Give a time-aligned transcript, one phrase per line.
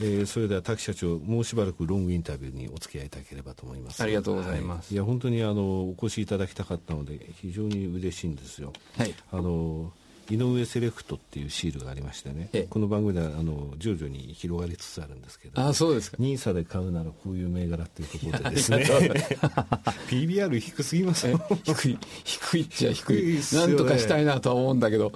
[0.00, 4.02] えー、それでは滝社長もうしばらくロングインタビューにお付き合いいただければと思います。
[4.02, 8.72] ありがとうございます、はい、いや本当にあのお越しいただきたかったので非常に嬉しいんですよ。
[8.98, 9.14] はい。
[9.32, 9.92] あの
[10.28, 16.16] 井上セレクトっていうシールがありましてね、この番組ではあの徐々に広がりつつあるんですけど、あそうですか。
[16.18, 18.84] ニーサで買うならこういう銘柄っていうところでですね。
[20.10, 21.28] PBR 低すぎます
[21.62, 25.12] 低い低いっちゃ低い、 ね、なんとかしたいなとは思うんだけど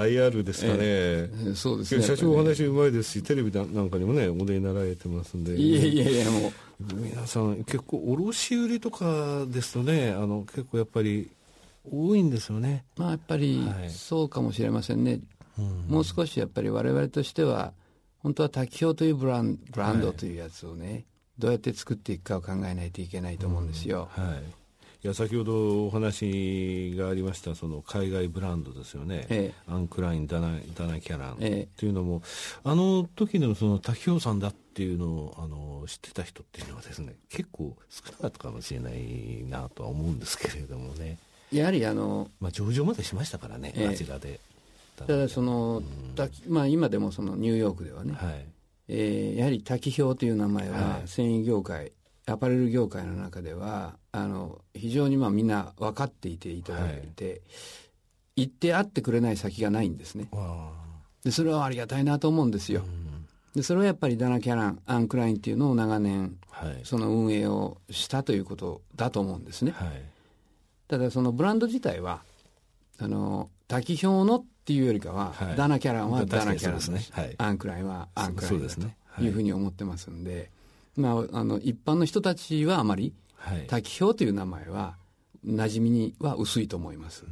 [0.00, 2.02] IR ですかね、えー、そうですね。
[2.02, 5.56] 社長お話うまいですしテレビなんかにもねお出になられてますんで。
[5.56, 6.52] いやいやいやもう。
[6.94, 11.30] 皆さん結構卸売とかですとねあの結構やっぱり
[11.90, 12.84] 多いんですよね。
[12.96, 15.20] まあやっぱりそうかもしれませんね、
[15.56, 17.72] はい、もう少しやっぱり我々としては
[18.22, 21.04] 本当は滝氷というブランブランドというやつをね、はい、
[21.38, 24.63] どうやって作っていくかを考えないといけないと思うんですよ、はい
[25.04, 31.34] いや先ほどお話がありましたその海外ブランドですよね、ええ、アンクラインダナダナキャラン。
[31.34, 41.18] っていうのも、え、あの時でもその滝氷さんだっていうのをあの知ってた人っていうのはですね結構少なかったかもしれないなとは思うんですけれどもね。
[41.52, 44.40] やはりあの、まあ、上場までしましたからね、あちらで。
[44.96, 45.82] ただその、
[46.16, 48.46] うん、まあ、今でもそのニューヨークではね、はい、
[48.88, 51.92] えー、やはり滝氷という名前は繊維業界、
[52.26, 57.30] アパレル業界の中ではあの非常にまあみんな分かっていていただいて、は
[58.36, 60.28] い、行って会ってくれない先がないんですね。
[61.22, 62.84] でそれはありがたいなと思うんですよ、
[63.54, 70.02] でそれはやっぱりダナ・キャランアン・クラインっていうのを長年、はい、その運営をしたということだと思うんですね、はい、
[70.88, 72.22] ただそのブランド自体は
[72.98, 77.00] あの滝氷のっていうよりかは、ダナ・キャランはダナ・キャランです、ね、
[77.38, 80.50] アン・クラインはアン・クラインだというふうに思ってますんで、
[80.96, 84.96] まあ、あの一般の人たちはあまり、はい、滝氷という名前は
[85.46, 87.24] 馴染みには薄いと思います。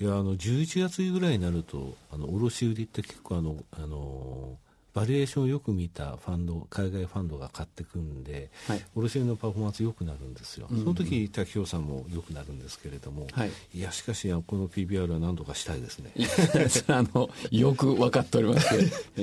[0.00, 4.58] うん、いやあの11月ぐらいになるとあの卸売って結構あのあの
[4.94, 10.76] バリエーションをよく見たファンド海外ファンドが買ってくんで、はい、卸売のパフォーマンス良くなるんですよ、うん。
[10.76, 16.12] うん、その時滝氷さんも良くなるんですけれども、はい、いやしかしこの PBR は何とかしたいですね。
[16.88, 18.68] あのよく分かっております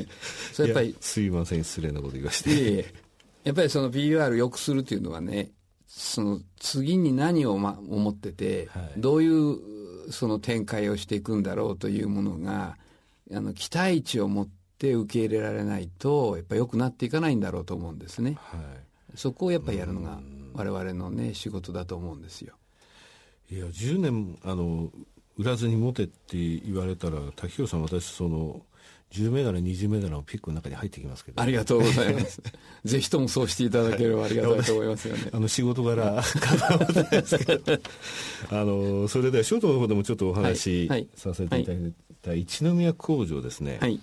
[0.53, 2.49] それやっぱりすいません失礼なこと言わせて。
[2.49, 3.08] いえいえ
[3.43, 5.51] やっぱりその PUR 良くするというのはね
[5.87, 12.77] その次に何を、ま、思ってて、はい、どういうその展開をしていくんだろうというものが
[13.31, 14.47] あの期待値を持っ
[14.77, 20.19] て受け入れられないとやっぱ良くなっていかないんだろうと思うんですね、はい、そこをやっぱりやるのが
[20.53, 22.55] 我々のね仕事だと思うんですよ。
[23.51, 24.91] いや10年あの
[25.37, 28.61] 売らずに持てって言われたら滝氷さん私その
[29.11, 32.41] 10銘柄20銘柄のピックの中に入ってきますけど、ありがとうございます。
[32.85, 35.29] ぜひともそうしていただければありがたいと思いますよね。
[35.33, 37.79] あの仕事柄関わってですけど
[38.51, 43.99] あのそれではショートの方でもちょっとお話しさせていただいた一宮工場ですね、はい。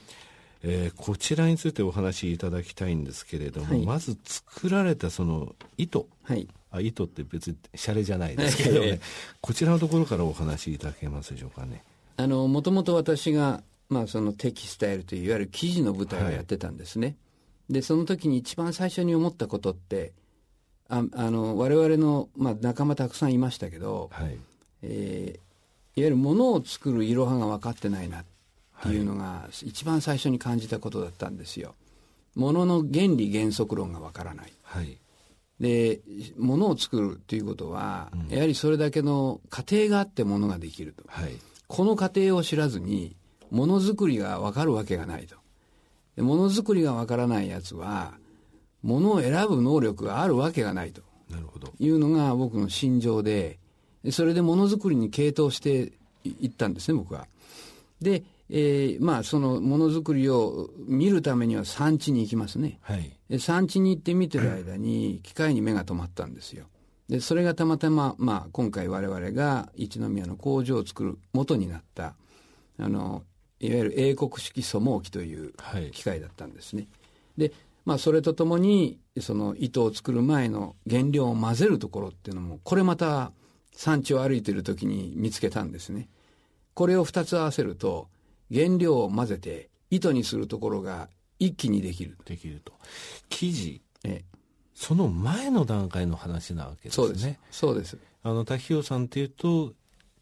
[0.62, 9.00] えー、こちらについてお話しいただきたいんですけれども、はい、まず作られたその糸、はい、あ糸って別にシャレじゃないですけどね、
[9.40, 11.84] こちらのところからお話しいただけますでしょうかね。
[12.16, 17.06] あのもともと私がまあ、そのテキスタイルといういわゆる記事の舞台をやってたんですね。
[17.06, 17.12] は
[17.70, 20.12] い、でその時に一番最初に思ったことって
[20.88, 24.38] ああの我々の、まあ、仲間たくさんいましたけど、はい、
[24.82, 28.24] えー、いわゆるものを作るいろはが分かってないなっ
[28.82, 31.74] ていうのが、一番最初に感じたことだったんですよ。
[32.34, 34.52] ものの原理原則論が分からない。
[34.62, 34.98] はい、
[35.58, 36.00] で
[36.36, 41.32] ものを作るということは、うん、やはりそれだけの過程があってものができると、はい、
[41.66, 43.16] この過程を知らずに
[43.50, 45.36] ものづくりがわかるわけがないと。
[46.22, 48.14] ものづくりがわからないやつは、
[48.82, 51.02] ものを選ぶ能力があるわけがないと。
[51.30, 51.72] なるほど。
[51.78, 53.58] いうのが僕の心情で、
[54.10, 55.92] それでものづくりに傾倒して
[56.24, 57.26] いったんですね、僕は。
[58.00, 62.78] で、えー、まあそのものづくりを見るためには産地に行きますね。
[62.82, 63.40] はい。
[63.40, 66.66] 産地に行って見てる間に機械に目が止まったんですよ。
[67.08, 72.14] で、それがたまたま、まあ今回我々が一宮の工場を作る元になった、
[72.78, 73.24] あの、
[73.66, 75.52] いわゆる英国式素毛機という
[75.92, 76.82] 機械だったんですね。
[77.38, 77.52] はい、で、
[77.84, 83.32] まあ、それとともにその糸を作る前の原料を混ぜるところっていうのもこれまた
[83.72, 86.08] 産地を歩いている時に見つけたんですね。
[86.74, 88.08] これを2つ合わせると
[88.52, 91.08] 原料を混ぜて糸にするところが
[91.38, 92.16] 一気にできる。
[92.24, 92.72] できると。
[93.28, 94.24] 生地、ええ、
[94.74, 97.06] その前の段階の話なわけですね。
[97.06, 97.38] そうです。
[97.50, 97.98] そうです。
[98.22, 99.72] あの、滝尾さんっていうと、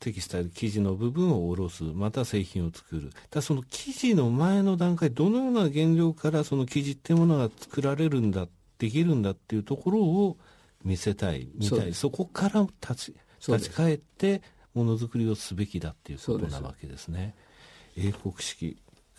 [0.05, 3.11] テキスタイル生地の部分を下ろすまた製品を作る。
[3.31, 8.47] だその生地の前の段階どのような原料からその生地っていうものが作られるんだ
[8.79, 10.37] できるんだっていうところを
[10.85, 11.95] 見せたい見たい。
[11.95, 13.15] そこから立ち
[13.49, 14.43] 立ち返って
[14.75, 17.35] ものづくりをすべきだっていうことなわけですね。
[17.97, 18.77] 英国式。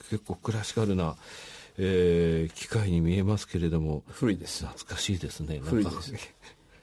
[0.10, 1.16] 結構クラシカルな
[1.78, 4.04] えー、機械に見えますけれども。
[4.08, 4.66] 古いです。
[4.66, 5.60] 懐かしいですね。
[5.64, 6.14] 古いです。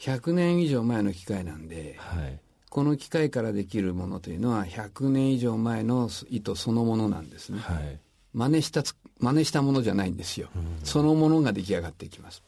[0.00, 2.40] 100 年以上前の機械なんで、はい、
[2.72, 8.00] この機械からできるものというのは100年以上前の糸そのものなんですね、はい、
[8.32, 8.82] 真似した
[9.20, 12.42] 真似したものじゃないんですよ、うん、そのものが出来上がっていきます。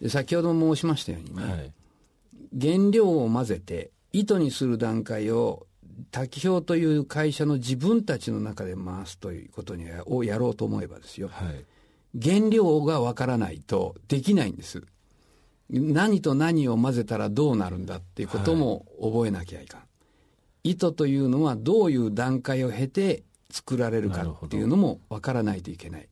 [0.00, 1.72] で先ほど申しましたようにね、はい、
[2.60, 5.66] 原料を混ぜて糸にする段階を
[6.12, 14.84] 滝表という会社の自分たちの中で回すということにをやろうと思えばですよ、はい、原料がわからないとできないんです
[15.70, 19.86] 何と何を混ぜたらどうなるんだっていうことも覚えなきゃいかん、は
[20.64, 26.08] い、糸というのはどういう段階を経て作られるかっていうのもわからないといけない。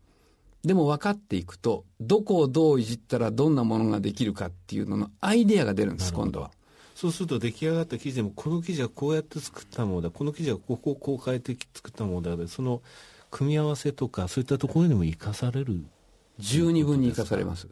[0.64, 6.52] でも分かっていくとどこをどういじったらどんなものができるかっていうののアイデアが出るんです今度は。
[6.94, 10.10] そうすると出来上がった生地でもこの生地はこうやって作ったものだ。
[10.10, 12.48] この生地はここをこう変えて作ったものだ。
[12.48, 12.80] その
[13.32, 15.82] 組み合わせとかそういったところにも生かされる
[16.38, 17.66] 十二分に生かされます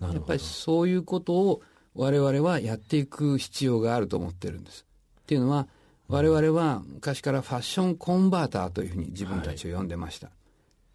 [0.00, 1.62] やっぱりそういうことを
[1.94, 4.86] 我々はやっていく必要があると思ってるんです。
[5.22, 5.66] っていうのは
[6.08, 10.34] 我々は昔からファッションコンバーターというふうに自分たちを呼んでました、はい、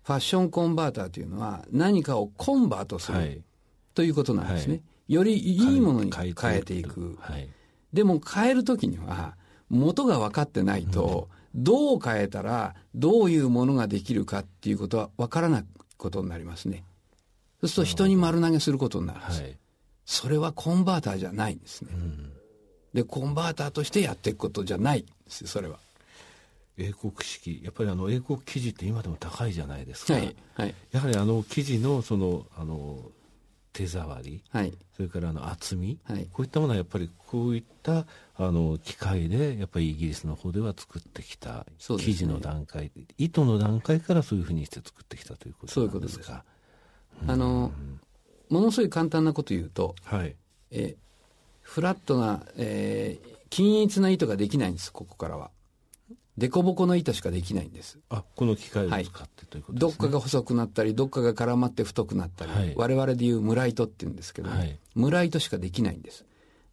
[0.04, 3.42] ファッションコンバーターというのは何かをコンバートする、はい、
[3.94, 5.14] ということなんですね、はい。
[5.14, 7.18] よりいいものに変えていく。
[7.20, 7.48] はい、
[7.92, 9.36] でも変えるときには、
[9.70, 15.66] 元が分かってないと、どう変えたらどういうものができるかっていうことは分からない
[15.98, 16.84] ことになりますね。
[17.64, 19.42] そうすると人に丸投げすることになるんです。
[19.42, 19.58] はい、
[20.06, 21.92] それはコンバーターじゃないんですね。
[21.94, 22.32] うん、
[22.94, 25.80] で、コンバーターとしてやっていくことじゃないんですそれは。
[26.78, 27.62] 英国式。
[27.64, 33.00] やっぱりあの英国生地って今でも高いじゃないですか、はいはい、やはりあの生地のそのあの
[33.74, 38.06] 手触り、はい、それからあの厚み、はい、こういったものはやっぱりこういった
[38.36, 46.44] あの機械でやっぱりイギリスの方では作ってきた、生地の段階糸の段階からそういうふうにして作ってきたということなんですか
[47.28, 47.72] あの
[48.50, 50.36] ものすごい簡単なこと言うと、はい、
[50.72, 50.96] え
[51.62, 55.50] フラットな、えー、均一な糸ができないんですここからは。
[56.38, 58.00] 凸凹の糸しかできないんです。
[58.10, 66.26] あ、この機械を使ってということですね、はい、どっかが細くなったり、どっかが絡まって太くなったり、はい、我々でいうムラ糸って言うんですけど、はい、ムラ糸しかできないんです。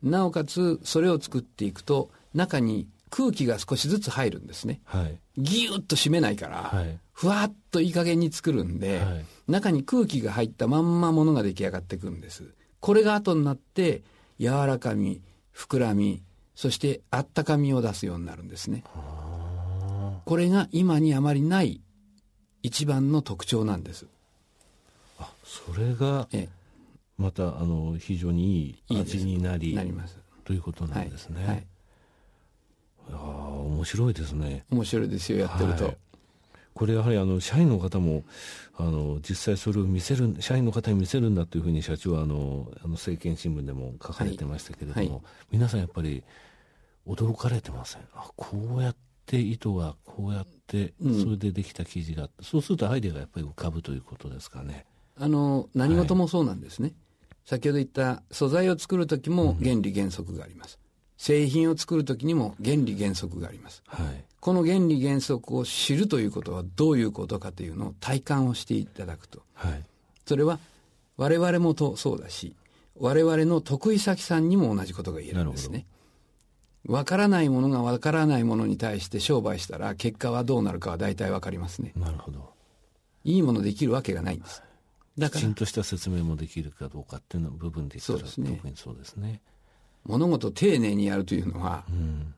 [0.02, 4.80] なおかつ、それを作っていくと、中に空気が少しずつ入るんですね。
[4.84, 12.54] はい、ギュッと締めないから、はい、ふわっといい加減に作るんで、はい、中に空気が入ったまんまものが出来上がってくるんです。
[12.80, 14.00] これが後になって、
[14.38, 15.20] 柔らかみ、
[15.54, 16.22] 膨らみ、
[16.54, 18.84] そしてあったかみを出すようになるんですね。
[20.24, 21.82] これが今にあまりない
[22.62, 24.06] 一番の特徴なんです。
[25.18, 26.26] あそれが
[27.18, 31.40] またあの非常にいい味になりなりますということなんですね。
[31.40, 31.66] はいはい、
[33.12, 33.16] あ
[33.66, 34.64] 面白いですね。
[34.70, 35.84] 面白いですよやってると。
[35.84, 35.96] はい、
[36.74, 38.24] これやはりあの社員の方も
[38.76, 46.22] あの実際それを見せる社員の方に見せるんだというふうに社長はあのあの政見新聞でも書かれてましたけれども、皆さんやっぱり
[47.06, 48.02] 驚かれてません。
[48.14, 48.96] あこうやっ
[49.26, 54.86] て糸がこうやってそれでできた生地があって、うん、そうするとアイデアがやっぱり浮かぶということですかね。
[55.18, 56.94] あの何事もそうなんですね、はい、
[57.44, 60.88] 先ほど言った素材を作る時も原理原則があります、うん、
[61.18, 69.84] 製品を作る時にも原理原則があります、はい、この原理原則を知るということはどういうことかというのを体感をしていただくと、はい、
[70.26, 70.58] それは
[71.16, 72.56] 我々もとそうだし
[72.98, 75.86] 我々の得意先さんにも同じことが言えるんですね。
[76.86, 81.92] わからないものがわからないものに対して商売したら結果はどうなるかは大体わかりますね。
[81.94, 82.52] なるほど。
[83.24, 84.62] いいものできるわけがないんです。
[85.18, 89.42] だからきちんとした説明もできるかどうかっていうの部分で言ったら、ね、特にそうですね。
[90.04, 92.34] 物事を丁寧にやるというのは、うん、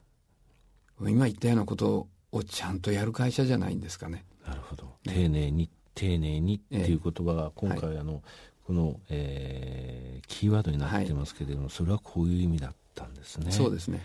[1.00, 4.24] 今言ったようなことをちゃんとやる会社じゃないんですかね。
[4.46, 4.96] なるほど。
[5.04, 8.22] 丁寧に、丁寧にっていう言葉が今回、あの、はい、
[8.66, 13.50] この、えー、キーワードになってますけれども、はい、それはこういう意味だったんですね。
[13.50, 14.00] そうですね。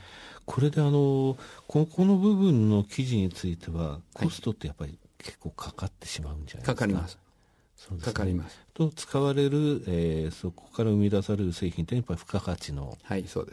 [0.45, 6.73] これであのここの部分の記事についてはコストってやっぱり結構かかってしまうんじゃないですか。
[6.73, 7.19] かかります。
[7.91, 8.59] ね、かかります。
[8.73, 12.97] と使われる、えー、そこから生み出される製品ってやっぱり付加価値の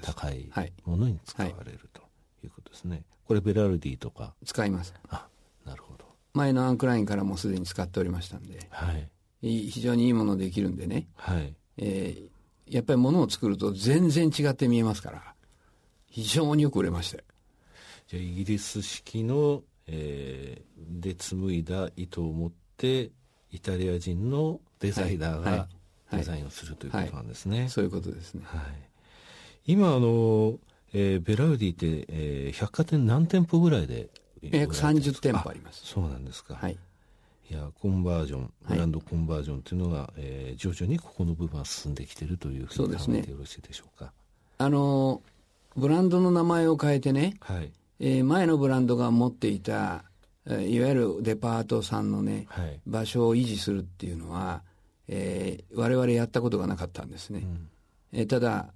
[0.02, 0.50] 高い
[0.84, 2.02] ものに使われる、と
[2.42, 3.02] いうことですね。
[3.26, 4.34] これベラルディとか。
[4.44, 4.94] 使います。
[5.08, 5.26] あ、
[5.64, 6.04] なるほど。
[6.34, 9.08] 前のアンクラインからもすでに使っておりましたんで、はい、
[9.42, 11.54] 非常にいいものできるんでね、はい。
[11.76, 15.34] えー、やっぱりものを作ると全然違って見えますから。
[16.14, 17.18] 非常によく売れました
[18.06, 23.10] じゃあイギリス式の、えー、で紡いだ糸を持って
[23.50, 25.68] イタリア人のデザイナーが
[26.12, 28.62] デザインをするということなんですね、はいはい、そういうことですね、はい、
[29.66, 30.54] 今あの、
[30.94, 34.08] えー、ベラウディって、えー、百貨店何店舗ぐらいで
[34.42, 35.84] 約30店舗あります。
[35.84, 36.78] そうなんですか、はい。
[37.50, 44.04] いやコンバージョンブランドコンバージョンというのが、はい、えー、徐々にここの部分は進んできているというふうに考えてよろしいでしょうか？
[44.04, 44.12] うね、
[44.58, 45.20] あの
[45.76, 47.72] ブランドの名前を変えてね、はい。
[47.98, 50.04] えー、前のブランドが持っていた
[50.46, 54.62] いわゆるデパートさんのね、はい、場所を維持するっていうのは、
[55.08, 57.40] えー、我々やったことがなかったんですね。
[57.40, 57.68] うん
[58.14, 58.72] えー、ただ、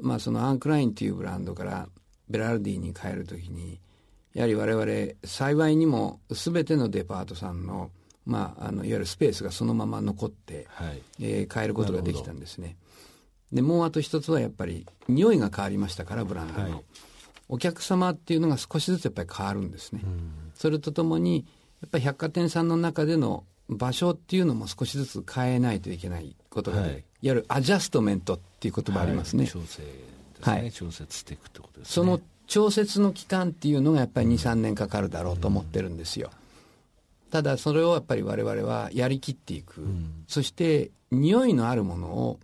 [0.00, 1.88] まあ、そのアンクラインっていうブランドから
[2.28, 3.80] ベラルディに変えるときに
[4.34, 7.90] やはり我々幸いにも全てのデパートさんの,、
[8.26, 11.02] まあ、あのいわゆるスペースがそのまま残って、はい。
[11.20, 12.76] えー、変えることができたんですね。
[13.52, 16.84] でもうあと一つはやっぱり匂いが変わりましたからブランドの、はい、
[17.48, 20.02] お客様っていうのが少しずつやっぱり変わるんですね。
[20.54, 21.46] それとともに
[21.80, 29.44] やっぱり百貨店さんの中での場所っていうのも少しずつ変えないといけないことが、はい、いわゆるアジャストメントっていう言葉ありますね。
[29.44, 29.88] はい、調整で
[30.42, 31.94] すね、はい、調節していくってことですね。
[31.94, 36.30] その調節の期間っていうのがやっぱり2、3年かかるだろうと思ってるんですよ。
[37.30, 39.82] ただそれをやっぱり我々はやりきっていく。
[39.82, 42.40] うん、そして匂いのあるものを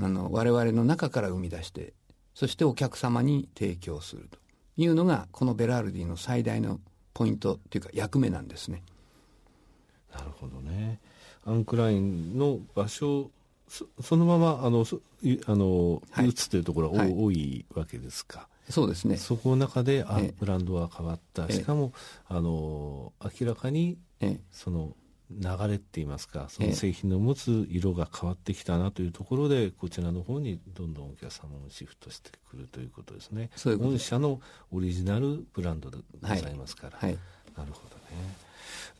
[0.00, 1.94] あの我々の中から生み出して、
[2.34, 4.38] そしてお客様に提供すると
[4.76, 6.78] いうのがこのベラルディの最大の
[7.14, 8.82] ポイントっていうか役目なんですね。
[10.12, 11.00] なるほどね。
[11.44, 13.30] アンクラインの場所
[13.68, 14.84] そそのままあの
[15.46, 18.48] あの、はい、移っているところが、はい、多いわけですか。
[18.68, 19.16] そうですね。
[19.16, 21.48] そこの中であブランドは変わった。
[21.50, 21.92] しかも
[22.26, 23.98] あの明らかに
[24.50, 24.94] その
[25.30, 33.50] 流れって言いますかその製品の持つ色が変わってきたなというところでこちらの方にどんどんお客様もシフトしてくるということですね。
[33.78, 34.40] 御社の
[34.72, 37.10] オリジナルブランドでございますから、はい。
[37.10, 37.18] はい、
[37.58, 38.47] なるほどね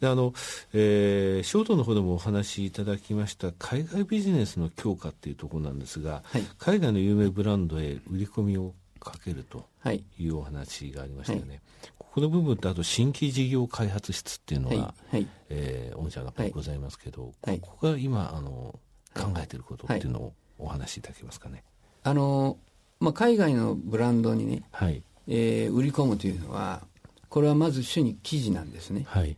[0.00, 0.32] であの、
[0.72, 10.28] えー、ショートの方でもお話しいただきました海外ビジネスの強化っていうところなんですが、はい、海外の有名ブランドへ売り込みをかけるとい。
[10.28, 11.48] うお話がありましたよね。
[11.48, 11.60] はい、
[11.98, 14.82] ここの部分とあと新規事業開発室っていうのが、は
[15.12, 15.16] い。
[15.16, 18.78] はい、えー、御社がございますけど、ここが今あの
[19.14, 21.64] 考えていることっていうのをお話しいただけますかね。
[22.02, 22.58] あの
[23.00, 25.02] まあ、海外のブランドにね、はい。
[25.28, 26.82] えー、売り込むというのは
[27.28, 29.04] これはまず主に記事なんですね。
[29.06, 29.37] はい、で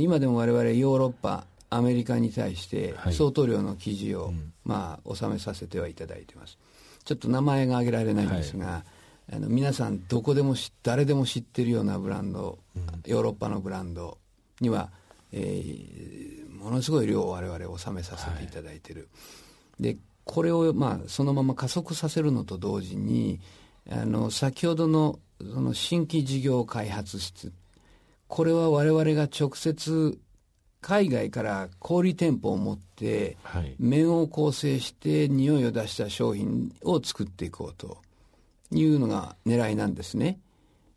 [0.00, 6.58] 今でも我々ヨーロッパアメリカに対して相当量の記事を、はいうん、まあ、納めさせてはいただいてます。
[7.04, 8.78] ちょっと名前が挙げられないんですが、は
[9.30, 9.34] い。
[9.34, 14.18] あの皆さんどこでも誰でも知ってるようなブランド、うん、ヨーロッパのブランド
[14.60, 14.90] には、
[15.32, 19.06] えー、ものすごい量を我々納めさせていただいてる、は
[19.80, 23.40] い、でこれを、まあ、そのまま加速させるのと同時に
[23.90, 27.52] あの先ほどのその新規事業開発室
[28.32, 30.18] これは我々が直接
[30.80, 37.98] 海外から小売店舗を持って、はい、面を構成して匂いを出した商品を作っていこうと。
[38.72, 40.38] いうのが狙いなんですね。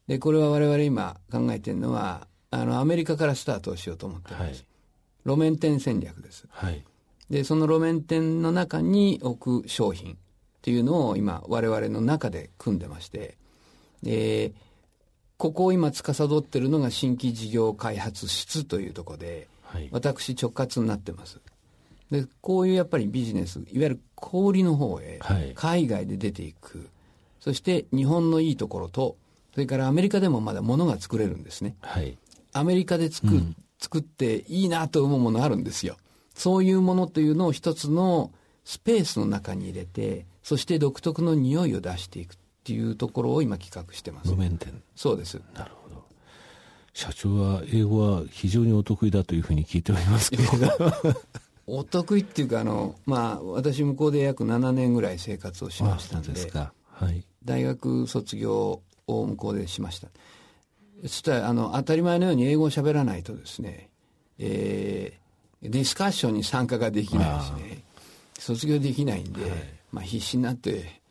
[0.07, 4.43] で、これは我々今考えてるのは、あの、アメリカからスタートをしようと思ってます。
[4.43, 4.53] はい、
[5.25, 6.47] 路面店戦略です。
[6.49, 6.83] はい、
[7.29, 10.17] で、その路面店の中に置く商品っ
[10.61, 13.37] ていうのを今我々の中で組んでまして、
[14.03, 14.53] で、
[15.37, 21.39] ここを今司ってるのが新規事業開発室というところで、はい、私直括になってます。
[22.11, 25.19] で、こういうやっぱりビジネス、いわゆる小売の方へ、
[25.55, 26.89] 海外で出ていく。
[27.39, 29.17] そして日本のいいところと、
[29.53, 31.75] それからアメリカでもまだ物が作れるんですね。
[31.81, 32.17] はい。
[32.53, 35.97] アメリカで作,、うん、作っていいなと思うものあるんですよ。
[36.33, 38.31] そういうものというのを一つの
[38.63, 42.35] スペースの中に入れて、そして独特の匂いを出していく
[42.65, 44.29] っていうところを今企画してます。
[44.31, 44.81] 路面店。
[44.95, 45.39] そうです。
[45.53, 46.03] なるほど。
[46.93, 50.49] 社長は英語は非常にお得意だというふうに聞いておりますけれど。
[51.67, 56.29] お得意っていうかあの、まあ、私向こうで約7年ぐらい生活をしましたんで。
[56.29, 56.73] ですか。
[56.89, 57.23] はい。
[57.43, 60.07] 大学卒業を向こうでしました。
[61.03, 63.89] そしたらあの当たり前のように英語を喋らないとですね、
[64.39, 67.83] えー、ディスカッションに参加ができないしね
[68.39, 69.51] 卒業できないんで、はい、
[69.91, 71.01] まあ、必死になって、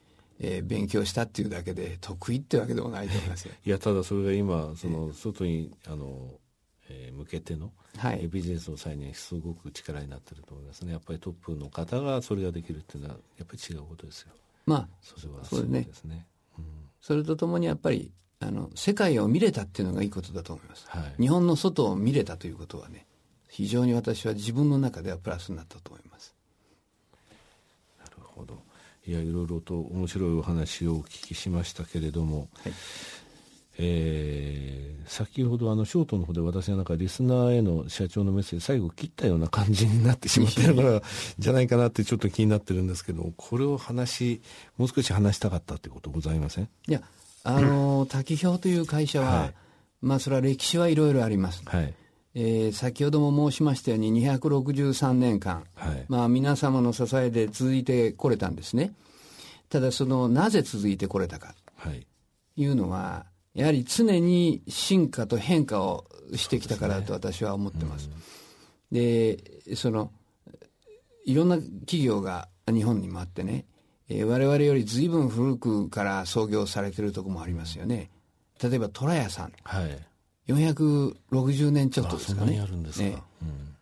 [0.41, 6.39] えー、勉強したっていうだけで得意ってわけでもないと思います いやただそれが今その外にあの、
[6.89, 10.93] えー、向けての、はい、ビジネスの際にすごく力になってると思いますね。
[10.93, 14.33] やっぱりトップの方がそれができるっていうのはやっぱり違うことですよ。
[14.67, 16.27] まあ、それはそうですね。
[16.59, 16.65] うん、
[17.01, 23.07] それとともにやっぱりあの世界を見れたっていうのがいいことだと思います、はい、日本の外を見れたということはね
[23.49, 26.35] 非常に私は自分の中ではプラスになったと思います。
[28.01, 28.61] なるほど
[29.07, 32.73] いやいろいろと面白いお話をお聞きしましたけれども、はい、
[33.79, 41.03] えー、先ほどあのショートの方で私の中リスナーへの社長のメッセージ最後切ったような感じになってしまってるから
[41.39, 44.41] じゃないかなってちょっと気になってるんですけどこれを話
[44.79, 46.69] もう少し話したかったってことございません？
[46.89, 47.03] いや
[47.43, 49.55] あの、滝氷という会社は、はい、
[50.01, 51.93] まあそれは歴史はいろいろあります、はい、
[52.37, 58.93] えー、先ほども申しましたように263年間、はい、まあ、皆様の支えで続いてこれたんですね。
[59.69, 61.55] ただそのなぜ続いてこれたか
[62.57, 68.11] いうのは、やはり常に進化と変化をしてきたからと私は思ってます。
[68.91, 70.11] で、ねその
[71.25, 73.65] いろんな企業が日本にもあってね、
[74.09, 78.11] えー、我々より随分古くから創業されてるとこもありますよね。
[78.63, 79.53] 例えば虎屋さん。
[79.63, 80.07] はい
[80.49, 82.59] 460年ちょっとですかね。
[82.59, 83.75] ねうん、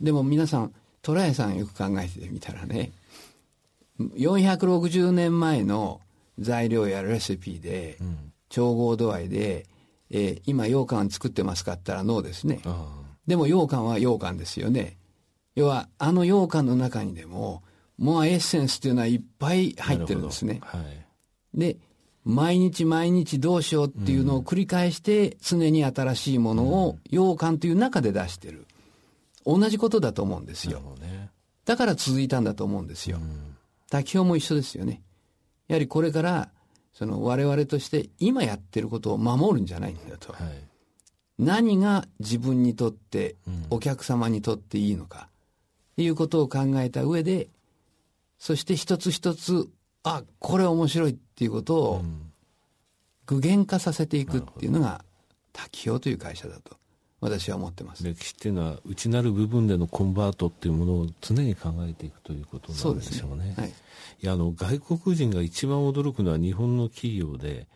[0.00, 2.92] でも皆さん、虎屋さんよく考えてみたらね、
[3.98, 6.00] 460年前の
[6.38, 9.66] 材料やレシピで、うん、調合度合いで、
[10.10, 12.60] えー、今羊羹作ってますかって言ったらノーですね。
[13.26, 14.98] でも羊羹は羊羹ですよね。
[15.54, 17.62] 要は、あの羊羹の中にでも、
[17.98, 20.60] モアエッセンスっていうのはいっぱい入ってるんですね。
[20.62, 21.76] はい、で、
[22.24, 28.66] 毎日毎日どうしようっていうのを繰り返して常に新しいものを羊羹という中で出してる。
[29.44, 30.80] 同じことだと思うんですよ。
[31.00, 31.30] ね、
[31.64, 33.18] だから続いたんだと思うんですよ。
[33.90, 35.02] 滝表も一緒ですよね。
[35.66, 36.48] やはりこれから
[36.92, 40.32] その我々として今やってることを守るんじゃないんだと。
[40.32, 40.52] はい、
[41.38, 43.36] 何が自分にとって、
[43.70, 45.28] お客様にとっていいのか、
[45.96, 47.48] いうことを考えた上で、
[48.38, 49.68] そして一つ一つ
[50.04, 52.02] あこれ面白いっていうことを
[53.26, 55.04] 具現化させていくっていうのが
[55.52, 56.76] 滝表という会社だと
[57.20, 58.04] 私は思ってます。
[58.04, 63.44] 歴史っていうのは内なる部分でのコンバートっていうものを常に考えていくということなんでしょうね。
[63.44, 63.54] うね。
[63.56, 63.72] はい、い
[64.20, 67.66] やあの外国人が一番驚くのは日本の企業で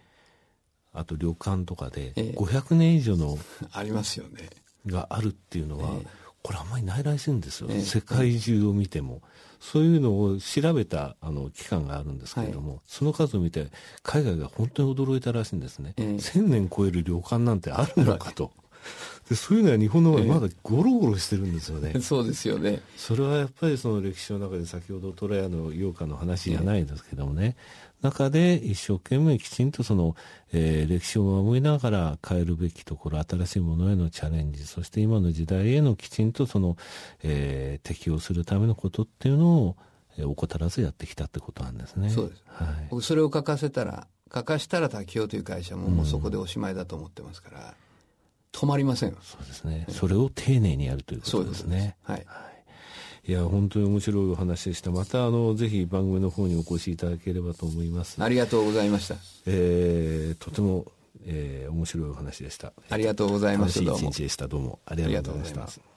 [0.92, 4.48] あと旅館とかで500年以上の、ええ、ありますよね。
[4.86, 6.06] があるっていうのは、え、
[6.46, 9.20] これあんまりないらしいんですよ、世界中を見ても。
[9.58, 13.66] そういうのを調べたあの機関があるんですけれども、はい、その数を見て
[14.04, 18.52] 海外が本当に驚いたらしいんですね、えー、1000年超える旅館なんてあるのかと。
[19.28, 22.80] でそういうのは日本の方がまだゴロゴロしてるんですよね、えー、そうですよね。
[22.96, 27.56] それはやっぱりその歴史の中で先ほど虎屋の洋歌の話じゃないですけどもね、
[28.02, 30.16] 中で一生懸命きちんとその、
[30.52, 36.76] えー、歴史を守りながら変えるべきところ新しいものへのチャレンジそして今の時代へのきちんとその、
[37.22, 39.76] えー、適応するためのことっていうのを、
[40.18, 42.10] えー、怠らずやってきたってことなんですね。
[42.10, 47.66] そうです、はい、僕それを書かせたら書かしたら滝尾という会社ももうそこでおしまいだと思ってますから、うん、
[48.52, 51.96] 止まりませんそうですね、それを丁寧にやるということですね。
[52.02, 52.55] はい、はい
[53.28, 54.92] いや本当に面白いお話でした。
[54.92, 58.22] またあのぜひ番組の方にお越しいただければと思います。
[58.22, 60.86] ありがとうございました、えー、とても、
[61.24, 62.72] えー、面白いお話でした。
[62.88, 63.84] ありがとうございます。
[63.84, 64.46] 楽しい一日でした。
[64.46, 64.78] どうも。
[64.86, 65.95] ありがとうございました